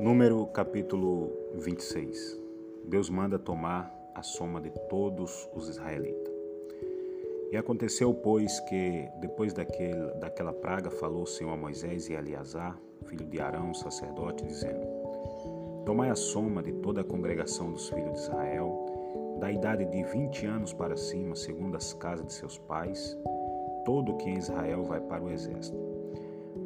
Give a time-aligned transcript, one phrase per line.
[0.00, 2.40] Número capítulo 26.
[2.86, 6.32] Deus manda tomar a soma de todos os israelitas.
[7.52, 12.18] E aconteceu, pois, que depois daquele, daquela praga falou o Senhor a Moisés e a
[12.18, 14.86] Eleazar, filho de Arão, sacerdote, dizendo:
[15.84, 20.46] Tomai a soma de toda a congregação dos filhos de Israel, da idade de vinte
[20.46, 23.18] anos para cima, segundo as casas de seus pais,
[23.84, 25.76] todo que em Israel vai para o exército.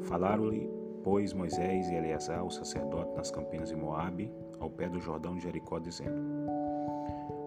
[0.03, 0.71] Falaram-lhe,
[1.05, 5.43] pois, Moisés e Eleazar, o sacerdote, nas campinas de Moabe, ao pé do Jordão de
[5.43, 6.19] Jericó, dizendo: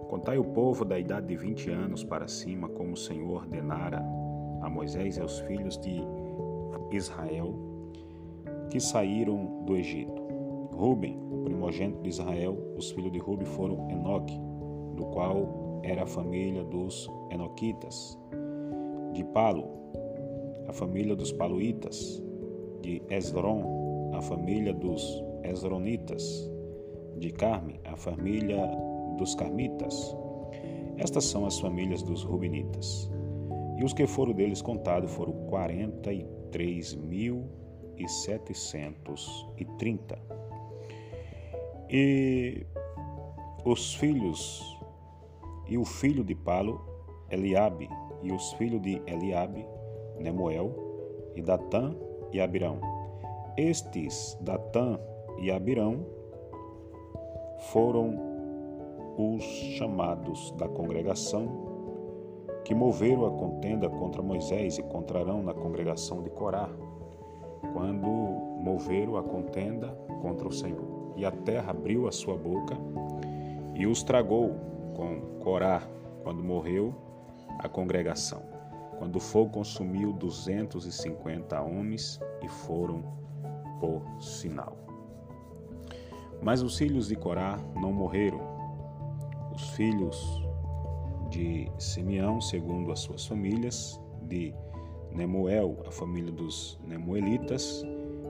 [0.08, 4.06] Contai o povo da idade de vinte anos para cima, como o Senhor ordenara
[4.62, 6.02] a Moisés e aos filhos de
[6.92, 7.54] Israel,
[8.70, 10.22] que saíram do Egito.
[10.74, 14.40] Ruben, o primogênito de Israel, os filhos de Ruben foram Enoque,
[14.96, 18.18] do qual era a família dos Enoquitas,
[19.14, 19.68] de Palo,
[20.68, 22.22] a família dos Paluitas,
[22.82, 26.50] de Esdron, a família dos Esronitas,
[27.18, 28.70] de Carme, a família
[29.18, 30.16] dos Carmitas.
[30.98, 33.10] Estas são as famílias dos Rubenitas.
[33.78, 36.26] E os que foram deles contados foram quarenta e
[43.64, 44.78] os filhos
[45.68, 46.82] e o filho de Palo,
[47.30, 47.90] Eliabe,
[48.24, 49.66] e os filhos de Eliabe,
[50.20, 50.74] Nemuel,
[51.36, 51.96] e Datã
[52.32, 52.80] e Abirão.
[53.58, 55.00] Estes, Datã
[55.40, 56.06] e Abirão,
[57.72, 58.16] foram
[59.18, 61.66] os chamados da congregação
[62.64, 66.70] que moveram a contenda contra Moisés e contra Arão na congregação de Corá,
[67.74, 69.88] quando moveram a contenda
[70.22, 71.14] contra o Senhor.
[71.16, 72.78] E a terra abriu a sua boca
[73.74, 74.54] e os tragou
[74.96, 75.82] com Corá,
[76.24, 76.94] quando morreu
[77.60, 78.57] a congregação.
[78.98, 83.04] Quando o fogo consumiu 250 homens e foram
[83.80, 84.78] por sinal.
[86.42, 88.40] Mas os filhos de Corá não morreram.
[89.54, 90.44] Os filhos
[91.30, 94.54] de Simeão, segundo as suas famílias, de
[95.12, 97.84] Nemuel, a família dos Nemuelitas,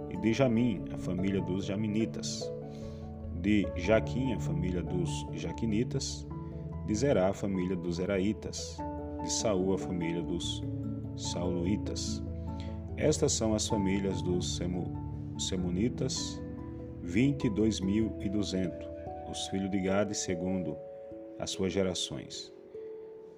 [0.09, 2.49] e de Jamim, a família dos Jaminitas,
[3.41, 6.25] de Jaquim, a família dos Jaquinitas,
[6.85, 8.77] de Zerá, a família dos Zeraitas,
[9.23, 10.63] de Saul, a família dos
[11.15, 12.23] Sauluitas.
[12.95, 14.85] Estas são as famílias dos Semu,
[15.37, 16.41] Semunitas,
[17.03, 18.71] 22.200,
[19.29, 20.77] os filhos de Gade, segundo
[21.39, 22.53] as suas gerações.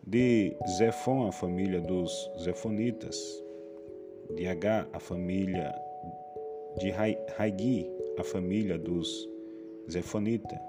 [0.05, 3.43] De Zefon, a família dos Zefonitas.
[4.35, 5.73] De Agá, a família
[6.77, 9.27] de Haigi, a família dos
[9.89, 10.68] Zefonita.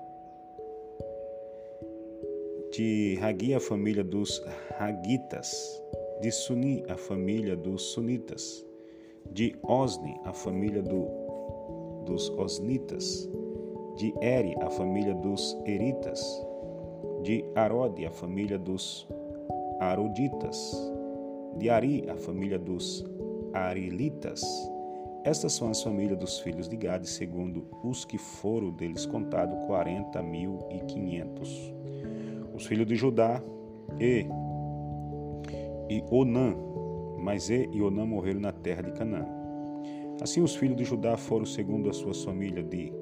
[2.73, 4.43] De Hagi, a família dos
[4.79, 5.83] Hagitas.
[6.21, 8.65] De Suni, a família dos Sunitas.
[9.33, 11.21] De Osni, a família do
[12.05, 13.29] dos Osnitas,
[13.97, 16.21] de Eri, a família dos Eritas,
[17.23, 19.07] de Arode, a família dos
[19.79, 20.75] Aroditas,
[21.57, 23.05] de Ari, a família dos
[23.53, 24.43] Arilitas.
[25.23, 30.23] Estas são as famílias dos filhos de Gade, segundo os que foram deles contados, quarenta
[30.23, 31.73] mil e quinhentos.
[32.61, 33.43] Os filhos de Judá,
[33.99, 34.27] E
[35.89, 36.55] e Onã,
[37.19, 39.27] mas E e Onã morreram na terra de Canaã.
[40.21, 42.93] Assim os filhos de Judá foram segundo a sua família de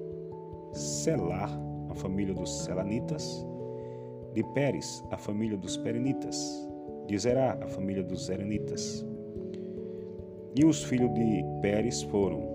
[0.72, 1.50] Selar,
[1.90, 3.44] a família dos Selanitas,
[4.32, 6.38] de Pérez, a família dos Perenitas,
[7.08, 9.04] de Zerá, a família dos Zerenitas.
[10.54, 12.46] E os filhos de Pérez foram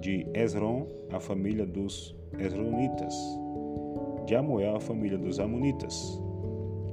[0.00, 3.12] de Esron, a família dos Esronitas,
[4.24, 6.27] de Amoel, a família dos Amonitas.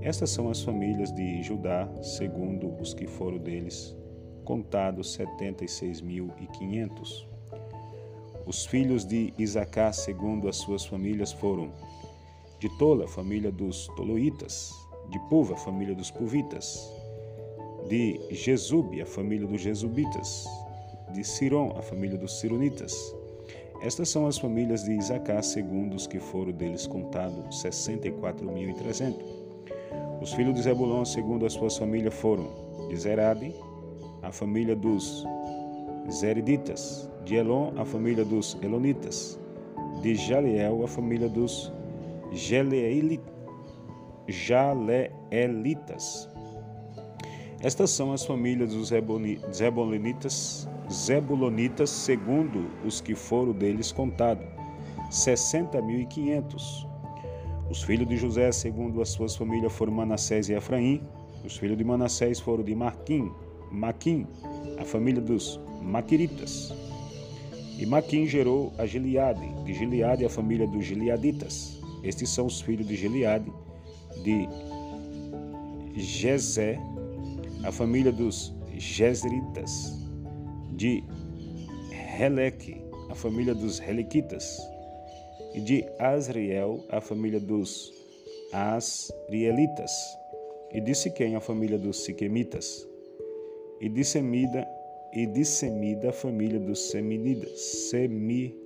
[0.06, 3.98] Estas são as famílias de Judá, segundo os que foram deles
[4.44, 7.28] contados 76.500.
[8.46, 11.72] Os filhos de Isacar, segundo as suas famílias, foram
[12.60, 14.72] de Tola, família dos Toloitas,
[15.10, 16.88] de Puva, família dos Puvitas,
[17.90, 20.46] de Jesube, a família dos Jesubitas,
[21.14, 22.94] de Siron, a família dos Sironitas.
[23.82, 29.35] Estas são as famílias de Isacar, segundo os que foram deles contados, 64.300.
[30.22, 32.48] Os filhos de Zebulon, segundo as suas famílias, foram
[32.90, 33.54] de Zerade,
[34.22, 35.26] a família dos
[36.10, 39.40] Zeriditas, de Elon, a família dos Elonitas,
[40.02, 41.72] de Jaleel, a família dos
[44.28, 46.30] Jaleelitas.
[47.62, 48.90] Estas são as famílias dos
[49.54, 54.46] Zebulonitas, Zebulonitas, segundo os que foram deles contados,
[55.10, 56.88] sessenta mil e quinhentos.
[57.70, 61.02] Os filhos de José, segundo as suas famílias, foram Manassés e Efraim.
[61.44, 63.32] Os filhos de Manassés foram de Marquim,
[63.72, 64.28] Maquim,
[64.80, 66.74] a família dos Maquiritas.
[67.78, 71.82] E Maquim gerou a Gileade, de Gileade a família dos Gileaditas.
[72.04, 73.52] Estes são os filhos de Gileade,
[74.24, 74.48] de
[75.96, 76.80] Jezé,
[77.64, 80.00] a família dos Jezritas,
[80.72, 81.04] de
[82.20, 84.58] Heleque, a família dos Helequitas,
[85.56, 87.94] e de Asriel, a família dos
[88.52, 89.92] Asrielitas,
[90.74, 92.86] e de Siquém, a família dos Siquemitas,
[93.80, 94.68] e de Semida,
[95.14, 97.58] e de Semida, a família dos Seminidas,
[97.90, 98.62] Semidaitas,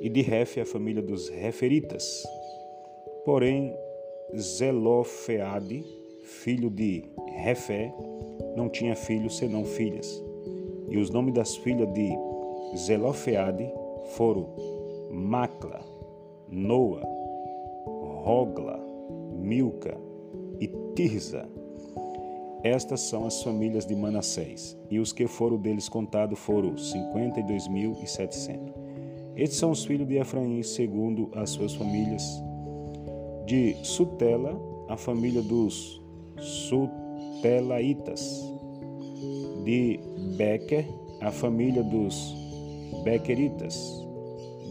[0.00, 2.22] e de Refe, a família dos Referitas.
[3.24, 3.76] Porém,
[4.38, 5.84] Zelofeade,
[6.22, 7.02] filho de
[7.42, 7.92] Refé,
[8.56, 10.22] não tinha filhos senão filhas.
[10.88, 12.29] E os nomes das filhas de
[12.76, 13.70] Zelofeade
[14.16, 14.48] foram
[15.10, 15.80] Macla,
[16.48, 17.02] Noa,
[18.24, 18.78] Rogla,
[19.32, 19.96] Milca
[20.60, 21.48] e Tirza.
[22.62, 27.42] Estas são as famílias de Manassés, e os que foram deles contados foram cinquenta e
[27.42, 28.74] dois mil e setecentos.
[29.34, 32.22] Estes são os filhos de Efraim, segundo as suas famílias.
[33.46, 36.02] De Sutela, a família dos
[36.38, 38.44] Sutelaitas.
[39.64, 39.98] De
[40.36, 40.86] Becker,
[41.20, 42.39] a família dos
[43.04, 43.76] Bequeritas.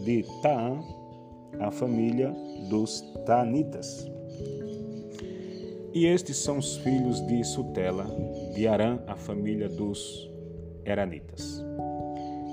[0.04, 0.80] De Taã,
[1.60, 2.34] a família
[2.68, 4.08] dos Tanitas.
[5.92, 8.06] E estes são os filhos de Sutela,
[8.54, 10.30] de Arã, a família dos
[10.84, 11.62] Eranitas.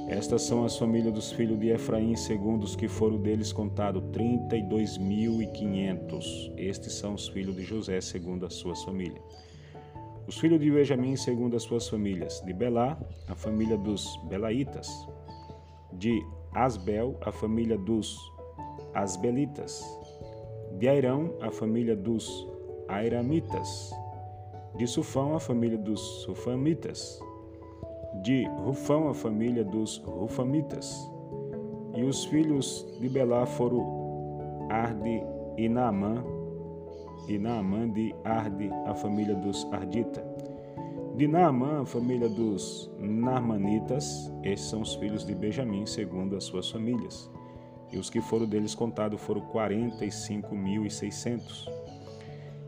[0.10, 4.56] Estas são as famílias dos filhos de Efraim, segundo os que foram deles contados, trinta
[4.56, 6.52] e dois mil e quinhentos.
[6.58, 9.22] Estes são os filhos de José, segundo as suas famílias.
[10.26, 12.42] Os filhos de Benjamim, segundo as suas famílias.
[12.46, 12.98] De Belá,
[13.28, 14.90] a família dos Belaitas.
[15.94, 18.18] De Asbel, a família dos
[18.94, 19.84] Asbelitas.
[20.78, 22.48] De Airão, a família dos
[22.88, 23.92] Airamitas.
[24.76, 27.20] De Sufão, a família dos Sufamitas.
[28.24, 30.96] De Rufão, a família dos Rufamitas.
[31.96, 35.24] E os filhos de Belá foram Arde
[35.58, 36.24] e Naamã,
[37.28, 40.37] e Naamã de Arde, a família dos Ardita.
[41.18, 46.70] De Naamã, a família dos Narmanitas, estes são os filhos de Benjamim, segundo as suas
[46.70, 47.28] famílias.
[47.92, 51.68] E os que foram deles contados foram quarenta e cinco mil e seiscentos.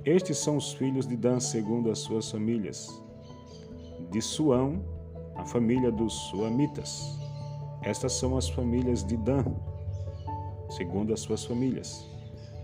[0.04, 2.90] Estes são os filhos de Dan, segundo as suas famílias.
[4.10, 4.84] De Suão,
[5.36, 7.20] a família dos Suamitas.
[7.84, 9.46] Estas são as famílias de Dan,
[10.72, 12.04] segundo as suas famílias.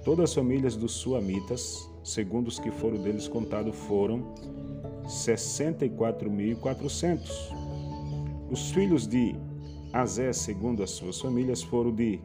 [0.03, 4.33] Todas as famílias dos Suamitas, segundo os que foram deles contados, foram
[5.07, 7.29] 64.400.
[8.51, 9.35] Os filhos de
[9.93, 12.19] Azé, segundo as suas famílias, foram de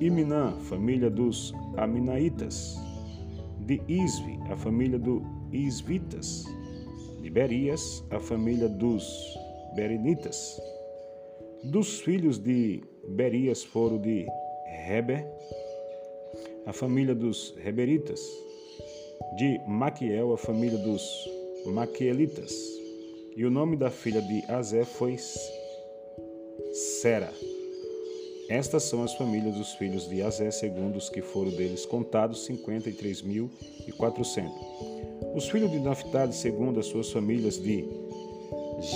[0.00, 2.76] Iminã, família dos Aminaitas
[3.60, 5.22] de Isvi, a família dos
[5.52, 6.44] Isvitas,
[7.20, 9.04] de Berias, a família dos
[9.74, 10.60] Berenitas.
[11.64, 14.26] Dos filhos de Berias foram de
[14.86, 15.26] Reber,
[16.66, 18.20] a família dos Reberitas,
[19.36, 21.28] de Maquiel, a família dos
[21.68, 22.52] Maquielitas.
[23.36, 25.16] E o nome da filha de Azé foi
[26.72, 27.32] Sera.
[28.48, 34.50] Estas são as famílias dos filhos de Azé, segundo os que foram deles contados, 53.400.
[35.34, 37.84] Os filhos de Naphtali, segundo as suas famílias de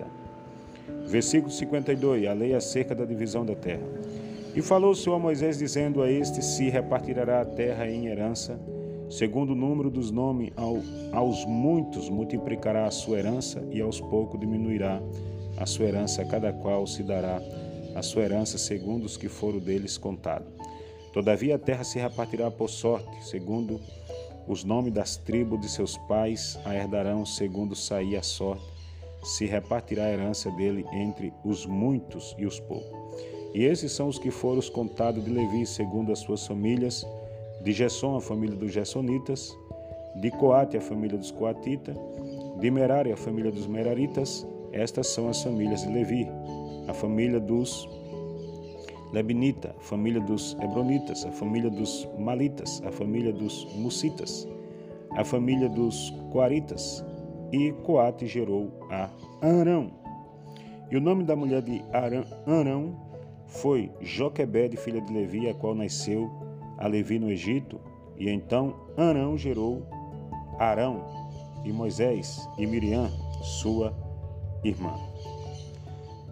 [1.05, 3.87] Versículo 52, a lei acerca da divisão da terra.
[4.55, 8.59] E falou o Senhor a Moisés, dizendo a este: Se repartirá a terra em herança,
[9.11, 10.77] Segundo o número dos nomes, ao,
[11.11, 15.01] aos muitos multiplicará a sua herança, e aos poucos diminuirá
[15.57, 17.41] a sua herança, a cada qual se dará
[17.93, 20.47] a sua herança segundo os que foram deles contados.
[21.11, 23.81] Todavia a terra se repartirá por sorte, segundo
[24.47, 28.63] os nomes das tribos de seus pais a herdarão, segundo sair a sorte,
[29.25, 32.89] se repartirá a herança dele entre os muitos e os poucos.
[33.53, 37.05] E esses são os que foram os contados de Levi, segundo as suas famílias,
[37.63, 39.57] de Gesson, a família dos Gessonitas,
[40.15, 41.95] de Coate, a família dos Coatitas,
[42.59, 44.47] de Merari, a família dos Meraritas.
[44.71, 46.27] Estas são as famílias de Levi,
[46.87, 47.87] a família dos
[49.13, 54.47] Lebinita, a família dos Hebronitas, a família dos Malitas, a família dos Musitas,
[55.11, 57.03] a família dos Coaritas,
[57.51, 59.09] e Coate gerou a
[59.41, 59.91] Arão.
[60.89, 62.95] E o nome da mulher de Arão
[63.45, 66.31] foi Joquebede, filha de Levi, a qual nasceu
[66.81, 67.79] a Levi no Egito.
[68.17, 69.85] E então Arão gerou
[70.59, 71.05] Arão
[71.63, 73.09] e Moisés e Miriam,
[73.61, 73.93] sua
[74.63, 74.93] irmã.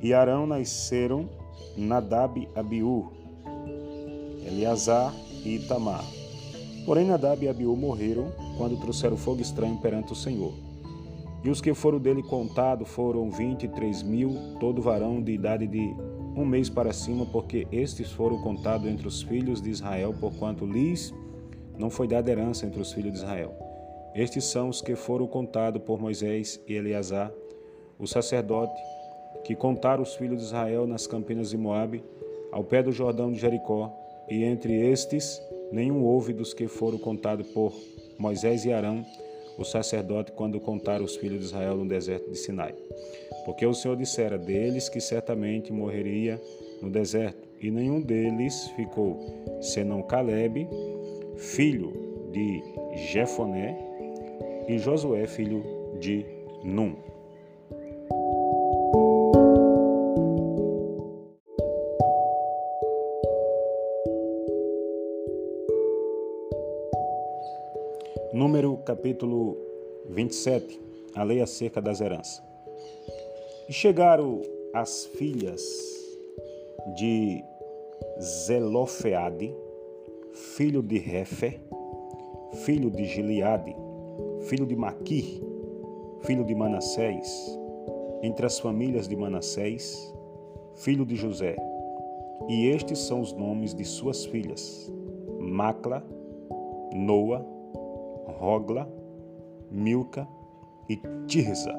[0.01, 1.29] E Arão nasceram
[1.77, 3.11] Nadab e Abiú,
[4.45, 5.13] Eleazar
[5.45, 6.03] e Itamar.
[6.85, 10.53] Porém, Nadab e Abiú morreram quando trouxeram fogo estranho perante o Senhor.
[11.43, 15.67] E os que foram dele contados foram vinte e três mil, todo varão de idade
[15.67, 15.95] de
[16.41, 21.13] um mês para cima, porque estes foram contados entre os filhos de Israel, porquanto lhes
[21.77, 23.53] não foi dada herança entre os filhos de Israel.
[24.15, 27.31] Estes são os que foram contados por Moisés e Eleazar,
[27.97, 28.81] o sacerdote,
[29.43, 32.03] que contaram os filhos de Israel nas campinas de Moabe,
[32.51, 33.93] ao pé do Jordão de Jericó,
[34.29, 35.41] e entre estes
[35.71, 37.73] nenhum houve dos que foram contados por
[38.17, 39.05] Moisés e Arão,
[39.59, 42.73] o sacerdote, quando contaram os filhos de Israel no deserto de Sinai.
[43.45, 46.41] Porque o Senhor dissera deles que certamente morreria
[46.81, 49.19] no deserto, e nenhum deles ficou,
[49.61, 50.67] senão Caleb,
[51.35, 51.91] filho
[52.31, 52.63] de
[53.11, 53.77] Jefoné,
[54.67, 55.63] e Josué, filho
[55.99, 56.25] de
[56.63, 56.95] Num.
[68.89, 69.55] Capítulo
[70.09, 70.81] 27,
[71.13, 72.41] a lei acerca das heranças.
[73.69, 74.41] E chegaram
[74.73, 75.61] as filhas
[76.95, 77.43] de
[78.19, 79.53] Zelofeade,
[80.33, 81.59] filho de Refe,
[82.63, 83.75] filho de Gileade,
[84.47, 85.39] filho de Maquir,
[86.21, 87.29] filho de Manassés,
[88.23, 90.11] entre as famílias de Manassés,
[90.77, 91.55] filho de José.
[92.47, 94.91] E estes são os nomes de suas filhas:
[95.39, 96.03] Macla,
[96.91, 97.58] Noa,
[98.39, 98.89] Rogla,
[99.69, 100.25] Milca
[100.87, 101.75] e Tirza.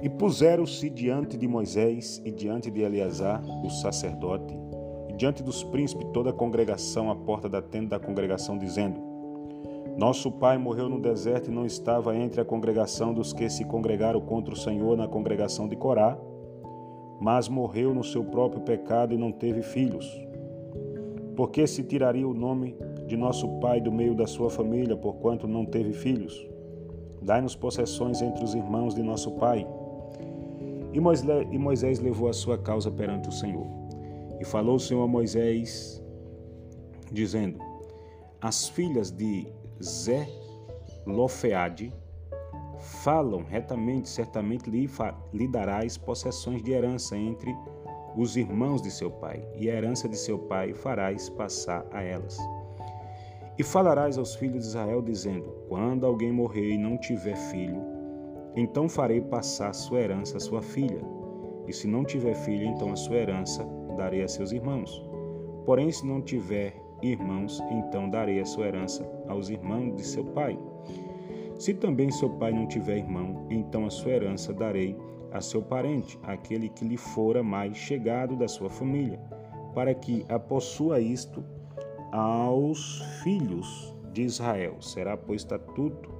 [0.00, 4.56] E puseram-se diante de Moisés e diante de Eleazar, o sacerdote,
[5.08, 8.98] e diante dos príncipes toda a congregação à porta da tenda da congregação, dizendo:
[9.98, 14.20] Nosso pai morreu no deserto e não estava entre a congregação dos que se congregaram
[14.20, 16.16] contra o Senhor na congregação de Corá,
[17.20, 20.08] mas morreu no seu próprio pecado e não teve filhos.
[21.36, 22.74] Por que se tiraria o nome
[23.10, 26.48] de nosso pai do meio da sua família, porquanto não teve filhos?
[27.20, 29.66] Dai-nos possessões entre os irmãos de nosso pai.
[30.92, 33.66] E Moisés levou a sua causa perante o Senhor.
[34.40, 36.00] E falou o Senhor a Moisés,
[37.10, 37.58] dizendo:
[38.40, 39.44] As filhas de
[39.82, 40.28] Zé
[41.04, 41.92] Lofeade
[42.78, 44.88] falam retamente, certamente lhe,
[45.32, 47.52] lhe darás possessões de herança entre
[48.16, 52.38] os irmãos de seu pai, e a herança de seu pai farás passar a elas.
[53.60, 57.82] E falarás aos filhos de Israel, dizendo: Quando alguém morrer e não tiver filho,
[58.56, 61.02] então farei passar sua herança à sua filha.
[61.68, 63.62] E se não tiver filha, então a sua herança
[63.98, 65.06] darei a seus irmãos.
[65.66, 70.58] Porém, se não tiver irmãos, então darei a sua herança aos irmãos de seu pai.
[71.58, 74.96] Se também seu pai não tiver irmão, então a sua herança darei
[75.32, 79.20] a seu parente, aquele que lhe fora mais chegado da sua família,
[79.74, 81.44] para que a possua isto
[82.12, 84.76] aos filhos de Israel.
[84.80, 86.10] Será, pois, estatuto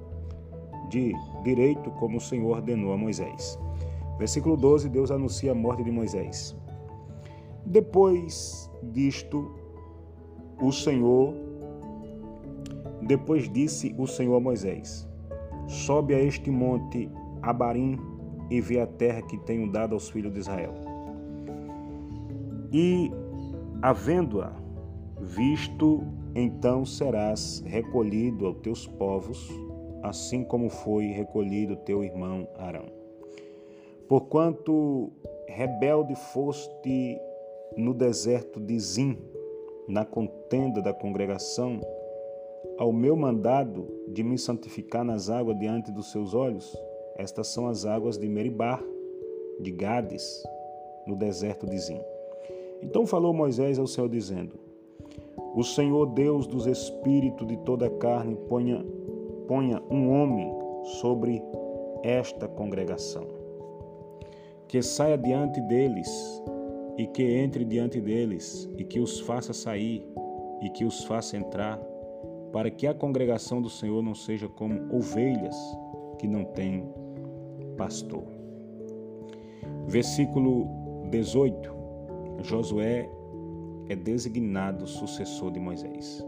[0.89, 3.59] de direito, como o Senhor ordenou a Moisés.
[4.17, 6.55] Versículo 12: Deus anuncia a morte de Moisés.
[7.65, 9.51] Depois disto,
[10.61, 11.33] o Senhor,
[13.01, 15.07] depois disse o Senhor a Moisés:
[15.67, 17.09] Sobe a este monte
[17.41, 17.97] Abarim
[18.49, 20.73] e vê a terra que tenho dado aos filhos de Israel.
[22.73, 23.11] E,
[23.81, 24.60] havendo-a
[25.21, 26.01] visto,
[26.35, 29.49] então serás recolhido aos teus povos
[30.03, 32.85] assim como foi recolhido teu irmão Arão.
[34.07, 35.11] Porquanto
[35.47, 37.17] rebelde foste
[37.77, 39.17] no deserto de Zim,
[39.87, 41.79] na contenda da congregação,
[42.77, 46.75] ao meu mandado de me santificar nas águas diante dos seus olhos,
[47.15, 48.81] estas são as águas de Meribá,
[49.59, 50.43] de Gades,
[51.05, 52.01] no deserto de Zim.
[52.81, 54.59] Então falou Moisés ao Senhor, dizendo:
[55.53, 58.85] O Senhor Deus dos espíritos de toda a carne ponha
[59.47, 60.49] ponha um homem
[61.01, 61.43] sobre
[62.03, 63.27] esta congregação,
[64.65, 66.09] que saia diante deles
[66.97, 70.07] e que entre diante deles e que os faça sair
[70.61, 71.77] e que os faça entrar,
[72.53, 75.55] para que a congregação do Senhor não seja como ovelhas
[76.17, 76.87] que não têm
[77.75, 78.23] pastor.
[79.87, 80.67] Versículo
[81.09, 81.81] 18.
[82.43, 83.09] Josué
[83.91, 86.25] é designado sucessor de Moisés.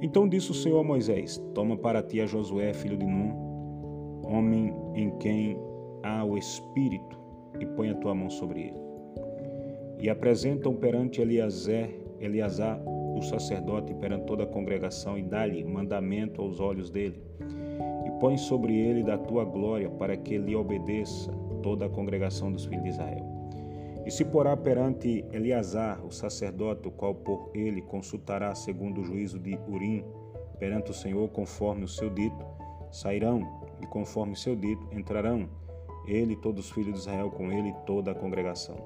[0.00, 4.74] Então disse o Senhor a Moisés: Toma para ti a Josué, filho de Num, homem
[4.94, 5.58] em quem
[6.02, 7.18] há o Espírito
[7.58, 8.80] e põe a tua mão sobre ele.
[10.00, 11.88] E apresentam perante Eliasar,
[12.20, 17.20] Eliasar o sacerdote perante toda a congregação e dá-lhe mandamento aos olhos dele.
[18.06, 21.32] E põe sobre ele da tua glória para que lhe obedeça
[21.62, 23.21] toda a congregação dos filhos de Israel.
[24.04, 29.38] E se porá perante Eliasar, o sacerdote, o qual por ele consultará segundo o juízo
[29.38, 30.04] de Urim,
[30.58, 32.44] perante o Senhor, conforme o seu dito,
[32.90, 35.48] sairão, e conforme o seu dito, entrarão,
[36.06, 38.76] ele e todos os filhos de Israel com ele toda a congregação.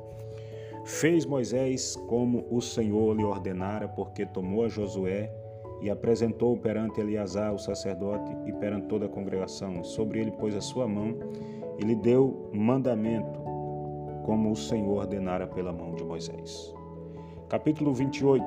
[0.85, 5.33] Fez Moisés como o Senhor lhe ordenara, porque tomou a Josué
[5.81, 9.83] e apresentou perante Eliasar, o sacerdote, e perante toda a congregação.
[9.83, 11.17] Sobre ele pôs a sua mão
[11.79, 13.41] e lhe deu mandamento
[14.27, 16.75] como o Senhor ordenara pela mão de Moisés.
[17.49, 18.45] Capítulo 28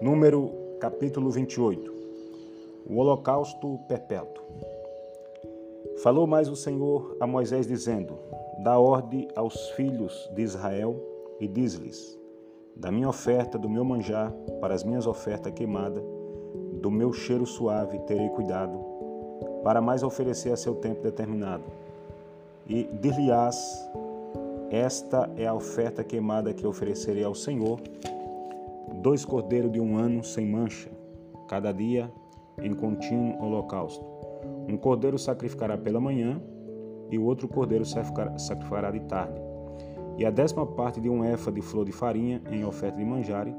[0.00, 0.50] Número
[0.80, 1.94] capítulo 28
[2.90, 4.42] O Holocausto Perpétuo.
[6.02, 8.18] Falou mais o Senhor a Moisés, dizendo:
[8.64, 10.96] Dá ordem aos filhos de Israel
[11.38, 12.20] e diz-lhes:
[12.76, 16.02] da minha oferta, do meu manjar, para as minhas ofertas queimadas,
[16.80, 18.78] do meu cheiro suave terei cuidado,
[19.62, 21.64] para mais oferecer a seu tempo determinado.
[22.66, 23.88] E dir-lhe-ás,
[24.70, 27.80] esta é a oferta queimada que oferecerei ao Senhor,
[28.94, 30.90] dois cordeiros de um ano sem mancha,
[31.48, 32.10] cada dia
[32.60, 34.04] em contínuo holocausto.
[34.68, 36.40] Um cordeiro sacrificará pela manhã,
[37.10, 39.51] e o outro cordeiro sacrificará de tarde
[40.18, 43.54] e a décima parte de um efa de flor de farinha em oferta de manjare,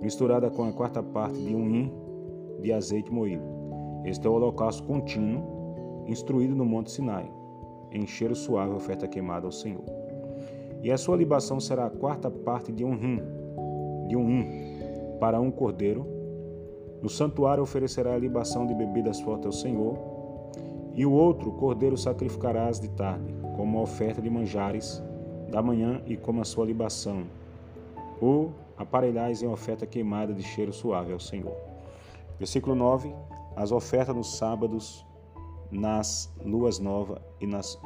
[0.00, 1.92] misturada com a quarta parte de um hin
[2.60, 3.42] de azeite moído.
[4.04, 7.30] Este é o holocausto contínuo, instruído no Monte Sinai,
[7.90, 9.84] em cheiro suave oferta queimada ao Senhor.
[10.82, 13.20] E a sua libação será a quarta parte de um rim,
[14.08, 14.46] de um hin,
[15.18, 16.06] para um cordeiro.
[17.02, 19.98] No santuário oferecerá a libação de bebidas fortes ao Senhor,
[20.94, 25.02] e o outro cordeiro sacrificarás de tarde, como oferta de manjares
[25.48, 27.24] da manhã e como a sua libação,
[28.20, 31.56] ou aparelhais em oferta queimada de cheiro suave ao Senhor.
[32.38, 33.14] Versículo 9:
[33.54, 35.06] As ofertas nos sábados,
[35.70, 37.78] nas luas novas e, nas,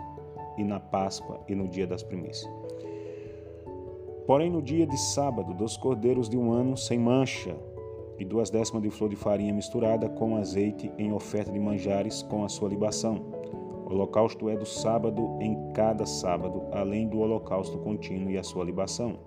[0.57, 2.51] e na Páscoa e no dia das primícias.
[4.27, 7.57] Porém, no dia de sábado, dos cordeiros de um ano sem mancha,
[8.19, 12.45] e duas décimas de flor de farinha misturada com azeite em oferta de manjares com
[12.45, 13.40] a sua libação
[13.95, 19.19] holocausto é do sábado em cada sábado, além do holocausto contínuo e a sua libação.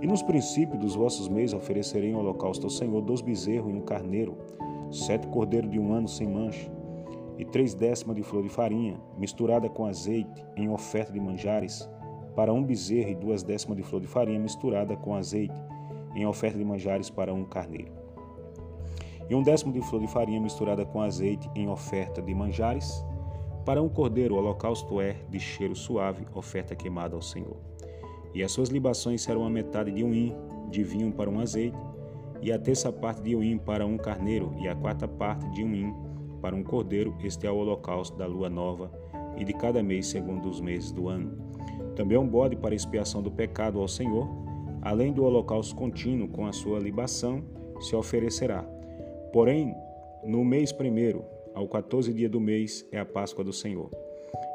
[0.00, 3.80] E nos princípios dos vossos meses oferecerei um holocausto ao Senhor dois bezerros e um
[3.80, 4.36] carneiro,
[4.90, 6.70] sete cordeiros de um ano sem mancha,
[7.36, 11.88] e três décimas de flor de farinha, misturada com azeite, em oferta de manjares,
[12.34, 15.54] para um bezerro e duas décimas de flor de farinha, misturada com azeite,
[16.14, 17.92] em oferta de manjares para um carneiro.
[19.28, 23.04] E um décimo de flor de farinha misturada com azeite, em oferta de manjares,
[23.68, 27.58] para um cordeiro, o holocausto é de cheiro suave, oferta queimada ao Senhor.
[28.32, 30.34] E as suas libações serão a metade de um hin
[30.70, 31.76] de vinho para um azeite,
[32.40, 35.62] e a terça parte de um hin para um carneiro, e a quarta parte de
[35.62, 35.94] um hin
[36.40, 37.14] para um cordeiro.
[37.22, 38.90] Este é o holocausto da lua nova,
[39.36, 41.30] e de cada mês segundo os meses do ano.
[41.94, 44.26] Também um bode para expiação do pecado ao Senhor,
[44.80, 47.44] além do holocausto contínuo com a sua libação,
[47.80, 48.62] se oferecerá.
[49.30, 49.74] Porém,
[50.24, 51.22] no mês primeiro,
[51.58, 53.90] ao 14 dia do mês é a Páscoa do Senhor.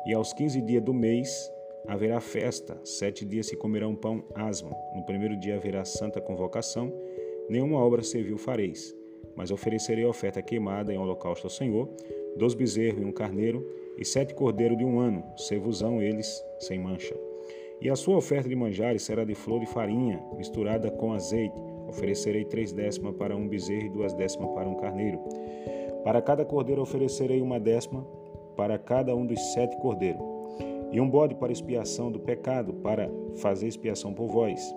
[0.07, 1.51] E aos 15 dias do mês
[1.85, 4.73] haverá festa, sete dias se comerá um pão asmo.
[4.95, 6.93] No primeiro dia haverá santa convocação,
[7.49, 8.95] nenhuma obra servil fareis,
[9.35, 11.89] mas oferecerei oferta queimada em holocausto ao Senhor,
[12.37, 17.15] dois bezerros e um carneiro, e sete cordeiros de um ano, servosão eles sem mancha.
[17.81, 21.61] E a sua oferta de manjares será de flor de farinha, misturada com azeite.
[21.85, 25.19] Oferecerei três décimas para um bezerro e duas décimas para um carneiro.
[26.03, 28.05] Para cada cordeiro oferecerei uma décima
[28.55, 30.21] para cada um dos sete cordeiros,
[30.91, 34.75] e um bode para expiação do pecado, para fazer expiação por vós.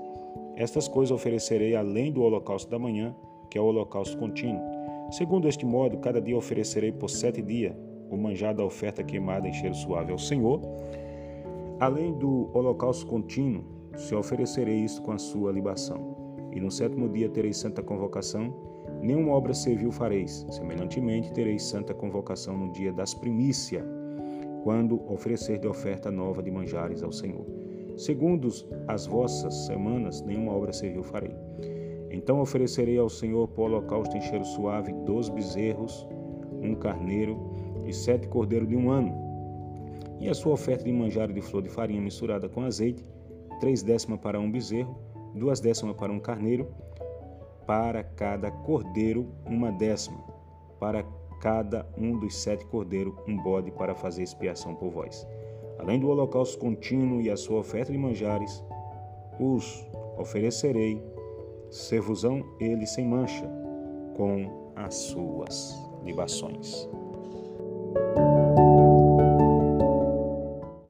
[0.57, 3.15] Estas coisas oferecerei além do holocausto da manhã,
[3.51, 4.62] que é o holocausto contínuo.
[5.11, 7.75] Segundo este modo, cada dia oferecerei por sete dias
[8.09, 10.61] o manjar da oferta queimada em cheiro suave ao Senhor.
[11.79, 13.62] Além do holocausto contínuo,
[13.97, 16.17] se oferecerei isto com a sua libação.
[16.53, 18.55] E no sétimo dia terei santa convocação,
[19.00, 20.46] Nenhuma obra servil fareis.
[20.50, 23.85] Semelhantemente, tereis santa convocação no dia das primícias,
[24.62, 27.46] quando oferecer de oferta nova de manjares ao Senhor.
[27.96, 28.48] Segundo
[28.88, 31.35] as vossas semanas, nenhuma obra servil farei.
[32.11, 36.06] Então oferecerei ao Senhor por holocausto em cheiro suave dois bezerros,
[36.62, 37.38] um carneiro
[37.87, 39.14] e sete cordeiros de um ano.
[40.20, 43.04] E a sua oferta de manjar de flor de farinha misturada com azeite,
[43.61, 44.96] três décimas para um bezerro,
[45.35, 46.66] duas décimas para um carneiro,
[47.66, 50.18] para cada cordeiro uma décima,
[50.79, 51.05] para
[51.40, 55.26] cada um dos sete cordeiros um bode para fazer expiação por vós.
[55.79, 58.64] Além do holocausto contínuo e a sua oferta de manjares,
[59.38, 61.02] os oferecerei,
[61.70, 63.46] servosão ele sem mancha,
[64.16, 66.88] com as suas libações.